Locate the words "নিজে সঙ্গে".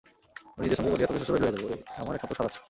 0.65-0.91